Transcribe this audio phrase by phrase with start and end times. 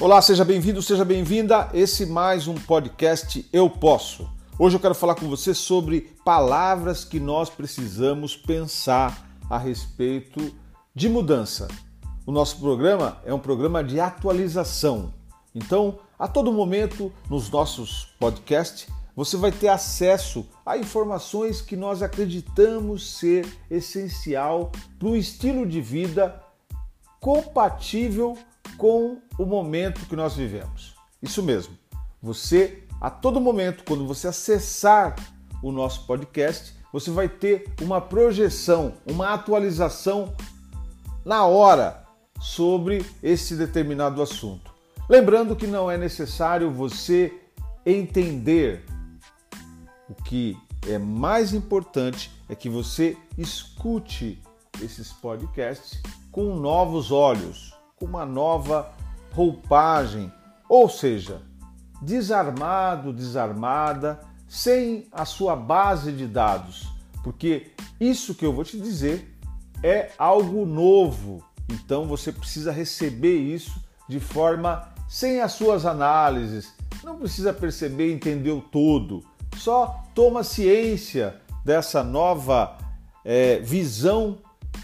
[0.00, 1.68] Olá, seja bem-vindo, seja bem-vinda.
[1.74, 4.30] Esse mais um podcast Eu Posso.
[4.56, 10.54] Hoje eu quero falar com você sobre palavras que nós precisamos pensar a respeito
[10.94, 11.66] de mudança.
[12.24, 15.12] O nosso programa é um programa de atualização.
[15.52, 18.86] Então, a todo momento nos nossos podcasts,
[19.16, 25.80] você vai ter acesso a informações que nós acreditamos ser essencial para um estilo de
[25.80, 26.40] vida
[27.18, 28.38] compatível
[28.76, 30.94] com o momento que nós vivemos.
[31.22, 31.76] Isso mesmo.
[32.22, 35.16] Você, a todo momento, quando você acessar
[35.62, 40.34] o nosso podcast, você vai ter uma projeção, uma atualização
[41.24, 42.04] na hora
[42.40, 44.72] sobre esse determinado assunto.
[45.08, 47.32] Lembrando que não é necessário você
[47.84, 48.84] entender.
[50.08, 54.42] O que é mais importante é que você escute
[54.82, 58.90] esses podcasts com novos olhos, com uma nova
[59.32, 60.32] roupagem,
[60.68, 61.42] ou seja,
[62.00, 66.88] desarmado, desarmada, sem a sua base de dados,
[67.22, 69.36] porque isso que eu vou te dizer
[69.82, 71.42] é algo novo.
[71.68, 76.72] Então você precisa receber isso de forma sem as suas análises.
[77.04, 79.22] Não precisa perceber e entender o todo.
[79.56, 82.78] Só toma ciência dessa nova
[83.24, 84.38] é, visão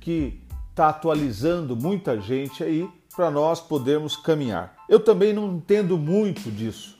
[0.00, 4.76] que está atualizando muita gente aí para nós podermos caminhar.
[4.88, 6.96] Eu também não entendo muito disso.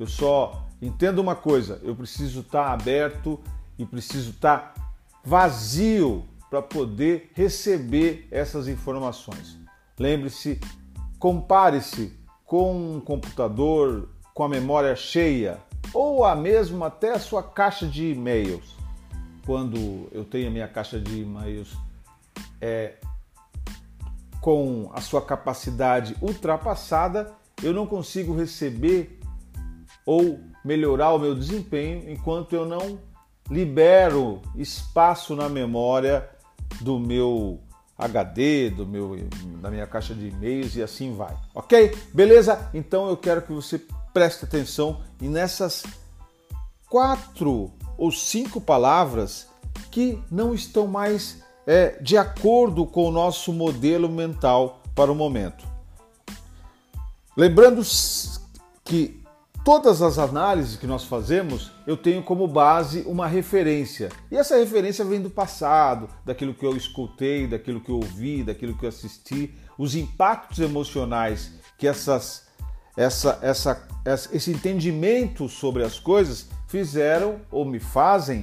[0.00, 3.38] Eu só entendo uma coisa: eu preciso estar aberto
[3.78, 4.74] e preciso estar
[5.24, 9.56] vazio para poder receber essas informações.
[9.96, 10.60] Lembre-se,
[11.20, 15.58] compare-se com um computador com a memória cheia
[15.94, 18.74] ou a mesma até a sua caixa de e-mails.
[19.46, 21.76] Quando eu tenho a minha caixa de e-mails
[22.60, 22.94] é,
[24.40, 29.20] com a sua capacidade ultrapassada, eu não consigo receber
[30.06, 32.98] ou melhorar o meu desempenho enquanto eu não
[33.50, 36.28] libero espaço na memória
[36.80, 37.60] do meu
[37.98, 39.16] HD, do meu,
[39.60, 41.36] da minha caixa de e-mails e assim vai.
[41.54, 41.96] Ok?
[42.14, 42.70] Beleza?
[42.72, 43.80] Então eu quero que você
[44.14, 45.84] preste atenção e nessas
[46.88, 49.48] quatro ou cinco palavras
[49.90, 51.42] que não estão mais
[51.72, 55.64] é, de acordo com o nosso modelo mental para o momento.
[57.36, 57.80] Lembrando
[58.84, 59.22] que
[59.64, 64.08] todas as análises que nós fazemos, eu tenho como base uma referência.
[64.32, 68.76] E essa referência vem do passado, daquilo que eu escutei, daquilo que eu ouvi, daquilo
[68.76, 72.48] que eu assisti, os impactos emocionais que essas,
[72.96, 73.88] essa, essa,
[74.32, 78.42] esse entendimento sobre as coisas fizeram ou me fazem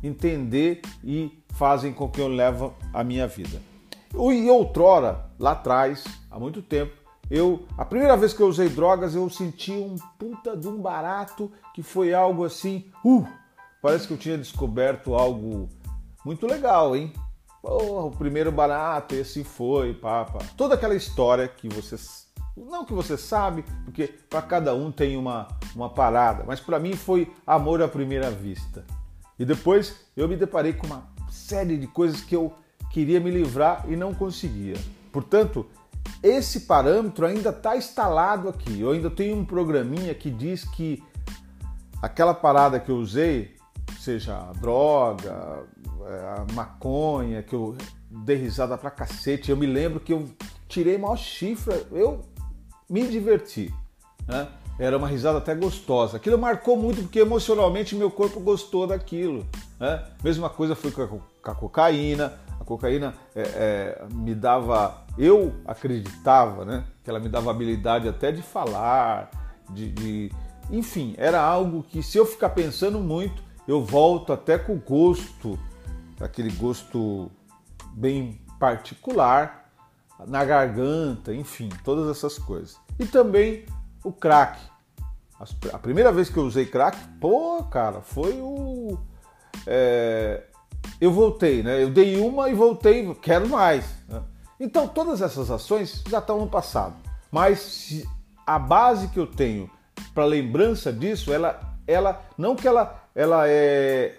[0.00, 3.60] entender e fazem com que eu leve a minha vida.
[4.14, 6.92] E outrora, lá atrás, há muito tempo,
[7.28, 11.50] eu a primeira vez que eu usei drogas, eu senti um puta de um barato
[11.74, 13.26] que foi algo assim, uh,
[13.82, 15.68] parece que eu tinha descoberto algo
[16.24, 17.12] muito legal, hein?
[17.60, 20.38] Porra, o primeiro barato, esse foi, papa.
[20.56, 21.96] Toda aquela história que você
[22.56, 26.94] não que você sabe, porque para cada um tem uma, uma parada, mas para mim
[26.94, 28.84] foi amor à primeira vista.
[29.38, 32.52] E depois eu me deparei com uma série de coisas que eu
[32.90, 34.76] queria me livrar e não conseguia.
[35.12, 35.66] Portanto,
[36.22, 38.80] esse parâmetro ainda está instalado aqui.
[38.80, 41.02] Eu ainda tenho um programinha que diz que
[42.02, 43.56] aquela parada que eu usei,
[44.00, 45.64] seja a droga,
[46.06, 47.76] é, a maconha, que eu
[48.10, 50.24] dei risada pra cacete, eu me lembro que eu
[50.66, 52.20] tirei maior chifra, eu
[52.88, 53.72] me diverti.
[54.26, 54.48] Né?
[54.78, 56.16] Era uma risada até gostosa.
[56.16, 59.46] Aquilo marcou muito porque emocionalmente meu corpo gostou daquilo.
[59.78, 60.04] Né?
[60.22, 62.34] Mesma coisa foi com a, cocaína.
[62.60, 68.32] A cocaína é, é, me dava, eu acreditava, né, que ela me dava habilidade até
[68.32, 69.30] de falar,
[69.70, 70.32] de, de,
[70.70, 75.58] enfim, era algo que se eu ficar pensando muito, eu volto até com o gosto,
[76.20, 77.30] aquele gosto
[77.92, 79.70] bem particular
[80.26, 82.76] na garganta, enfim, todas essas coisas.
[82.98, 83.64] E também
[84.02, 84.60] o crack.
[85.72, 88.98] A primeira vez que eu usei crack, pô, cara, foi o
[89.70, 90.44] é,
[90.98, 91.82] eu voltei, né?
[91.82, 93.84] Eu dei uma e voltei, quero mais.
[94.08, 94.22] Né?
[94.58, 96.96] Então todas essas ações já estão no passado,
[97.30, 98.02] mas
[98.46, 99.70] a base que eu tenho
[100.14, 104.16] para lembrança disso, ela, ela não que ela, ela é,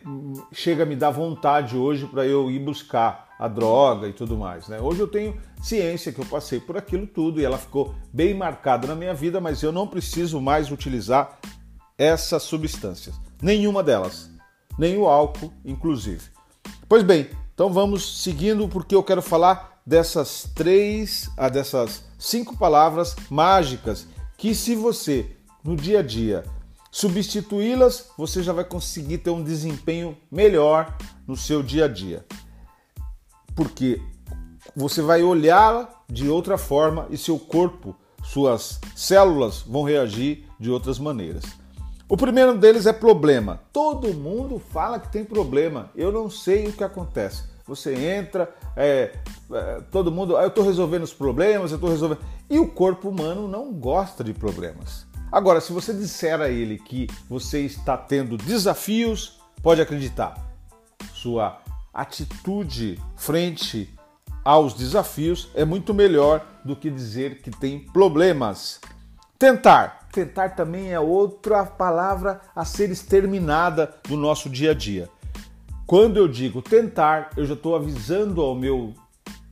[0.51, 4.68] chega a me dar vontade hoje para eu ir buscar a droga e tudo mais,
[4.68, 4.80] né?
[4.80, 8.86] Hoje eu tenho ciência que eu passei por aquilo tudo e ela ficou bem marcada
[8.86, 11.40] na minha vida, mas eu não preciso mais utilizar
[11.98, 14.30] essas substâncias, nenhuma delas
[14.80, 16.24] nem o álcool, inclusive.
[16.88, 23.14] Pois bem, então vamos seguindo porque eu quero falar dessas três, ah, dessas cinco palavras
[23.30, 26.46] mágicas que se você no dia a dia
[26.90, 30.98] substituí-las, você já vai conseguir ter um desempenho melhor
[31.28, 32.26] no seu dia a dia.
[33.54, 34.02] Porque
[34.74, 37.94] você vai olhá-la de outra forma e seu corpo,
[38.24, 41.44] suas células vão reagir de outras maneiras.
[42.10, 43.62] O primeiro deles é problema.
[43.72, 45.92] Todo mundo fala que tem problema.
[45.96, 47.44] Eu não sei o que acontece.
[47.68, 49.14] Você entra, é,
[49.54, 52.22] é, todo mundo, ah, eu estou resolvendo os problemas, eu estou resolvendo.
[52.50, 55.06] E o corpo humano não gosta de problemas.
[55.32, 60.34] Agora, se você disser a ele que você está tendo desafios, pode acreditar.
[61.14, 61.62] Sua
[61.94, 63.88] atitude frente
[64.44, 68.82] aos desafios é muito melhor do que dizer que tem problemas.
[69.38, 69.99] Tentar.
[70.12, 75.10] Tentar também é outra palavra a ser exterminada do nosso dia a dia.
[75.86, 78.94] Quando eu digo tentar, eu já estou avisando ao meu,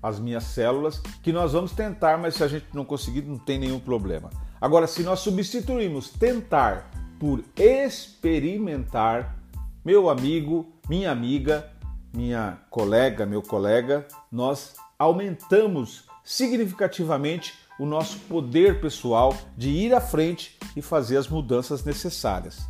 [0.01, 3.57] às minhas células que nós vamos tentar, mas se a gente não conseguir, não tem
[3.57, 4.30] nenhum problema.
[4.59, 9.36] Agora, se nós substituirmos tentar por experimentar,
[9.83, 11.71] meu amigo, minha amiga,
[12.13, 20.57] minha colega, meu colega, nós aumentamos significativamente o nosso poder pessoal de ir à frente
[20.75, 22.68] e fazer as mudanças necessárias.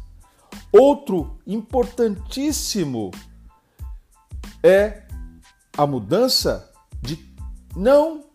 [0.72, 3.12] Outro importantíssimo
[4.64, 5.04] é
[5.78, 6.72] a mudança
[7.02, 7.18] de
[7.76, 8.26] não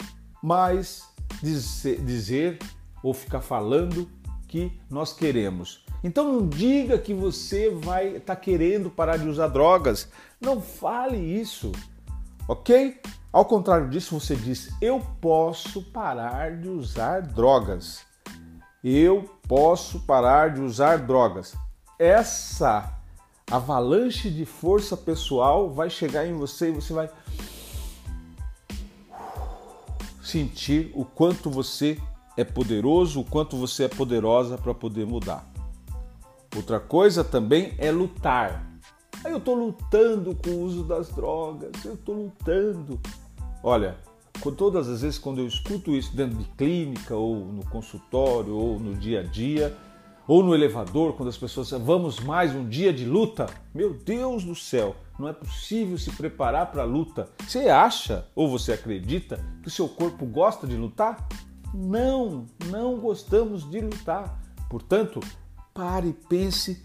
[0.42, 1.02] mais
[1.42, 2.58] dizer, dizer
[3.02, 4.08] ou ficar falando
[4.48, 5.84] que nós queremos.
[6.04, 10.08] Então não diga que você vai estar tá querendo parar de usar drogas.
[10.40, 11.72] Não fale isso,
[12.52, 13.00] ok?
[13.32, 18.04] Ao contrário disso, você diz: eu posso parar de usar drogas.
[18.84, 21.54] Eu posso parar de usar drogas.
[21.99, 22.99] Essa
[23.50, 27.08] avalanche de força pessoal vai chegar em você e você vai
[30.22, 31.98] sentir o quanto você
[32.37, 35.46] é poderoso, o quanto você é poderosa para poder mudar.
[36.55, 38.71] Outra coisa também é lutar.
[39.24, 43.00] Aí eu estou lutando com o uso das drogas, eu estou lutando.
[43.62, 43.96] Olha,
[44.56, 48.94] todas as vezes quando eu escuto isso dentro de clínica, ou no consultório, ou no
[48.94, 49.76] dia a dia,
[50.26, 54.44] ou no elevador, quando as pessoas dizem, vamos mais um dia de luta, meu Deus
[54.44, 57.28] do céu, não é possível se preparar para a luta.
[57.46, 61.28] Você acha ou você acredita que o seu corpo gosta de lutar?
[61.72, 64.40] Não, não gostamos de lutar.
[64.69, 65.20] Portanto,
[65.72, 66.84] pare, pense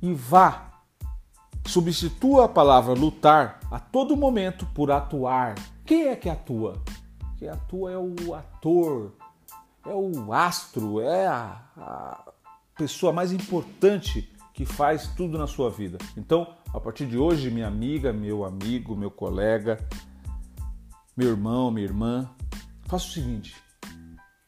[0.00, 0.73] e vá.
[1.66, 5.54] Substitua a palavra lutar a todo momento por atuar.
[5.84, 6.82] Quem é que atua?
[7.38, 9.12] Quem atua é o ator,
[9.84, 12.32] é o astro, é a, a
[12.76, 15.98] pessoa mais importante que faz tudo na sua vida.
[16.16, 19.84] Então, a partir de hoje, minha amiga, meu amigo, meu colega,
[21.16, 22.30] meu irmão, minha irmã,
[22.84, 23.56] faça o seguinte: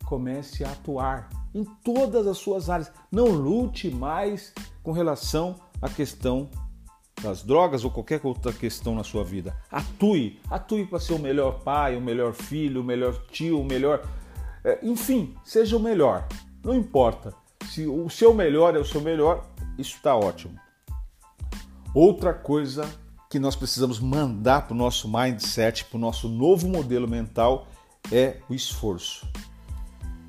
[0.05, 2.93] comece a atuar em todas as suas áreas.
[3.11, 4.53] Não lute mais
[4.83, 6.49] com relação à questão
[7.23, 9.57] das drogas ou qualquer outra questão na sua vida.
[9.71, 14.07] Atue, atue para ser o melhor pai, o melhor filho, o melhor tio, o melhor.
[14.63, 16.27] É, enfim, seja o melhor.
[16.63, 17.35] Não importa.
[17.71, 19.45] Se o seu melhor é o seu melhor,
[19.79, 20.59] isso está ótimo.
[21.95, 22.89] Outra coisa
[23.31, 27.67] que nós precisamos mandar para o nosso mindset, para o nosso novo modelo mental,
[28.13, 29.27] é o esforço.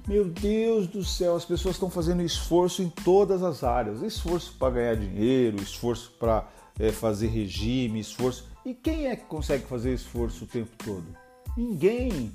[0.07, 4.01] Meu Deus do céu, as pessoas estão fazendo esforço em todas as áreas.
[4.01, 6.47] Esforço para ganhar dinheiro, esforço para
[6.79, 8.47] é, fazer regime, esforço.
[8.65, 11.05] E quem é que consegue fazer esforço o tempo todo?
[11.55, 12.31] Ninguém.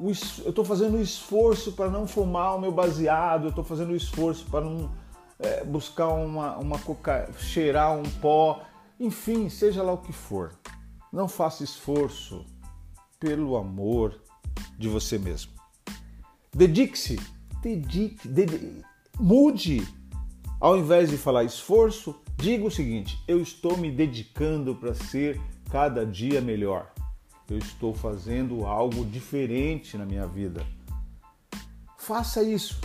[0.00, 4.60] eu estou fazendo esforço para não fumar o meu baseado, eu estou fazendo esforço para
[4.60, 4.90] não
[5.38, 8.62] é, buscar uma, uma coca, cheirar um pó,
[8.98, 10.52] enfim, seja lá o que for.
[11.12, 12.44] Não faça esforço
[13.18, 14.20] pelo amor
[14.78, 15.52] de você mesmo.
[16.54, 17.18] Dedique-se,
[17.62, 18.82] dedique, dedique,
[19.18, 19.86] mude.
[20.60, 25.40] Ao invés de falar esforço, diga o seguinte: eu estou me dedicando para ser
[25.70, 26.90] cada dia melhor.
[27.50, 30.64] Eu estou fazendo algo diferente na minha vida.
[31.98, 32.80] Faça isso.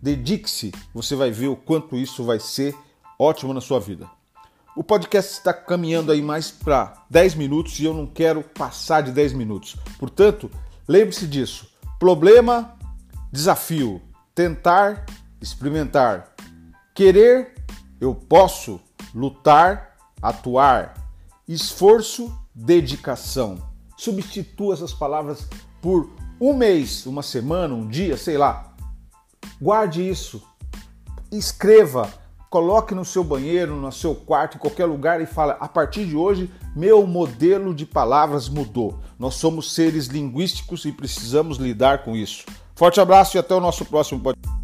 [0.00, 2.74] Dedique-se, você vai ver o quanto isso vai ser
[3.18, 4.08] ótimo na sua vida.
[4.76, 9.10] O podcast está caminhando aí mais para 10 minutos e eu não quero passar de
[9.10, 9.76] 10 minutos.
[9.98, 10.50] Portanto,
[10.86, 11.68] lembre-se disso.
[11.98, 12.78] Problema
[13.30, 14.00] Desafio:
[14.34, 15.04] tentar,
[15.40, 16.34] experimentar.
[16.94, 17.54] Querer,
[18.00, 18.80] eu posso.
[19.14, 20.94] Lutar, atuar.
[21.46, 23.58] Esforço, dedicação.
[23.96, 25.48] Substitua essas palavras
[25.80, 26.10] por
[26.40, 28.74] um mês, uma semana, um dia, sei lá.
[29.60, 30.42] Guarde isso.
[31.32, 32.08] Escreva,
[32.48, 36.16] coloque no seu banheiro, no seu quarto, em qualquer lugar e fala: a partir de
[36.16, 39.00] hoje, meu modelo de palavras mudou.
[39.18, 42.44] Nós somos seres linguísticos e precisamos lidar com isso.
[42.74, 44.57] Forte abraço e até o nosso próximo podcast.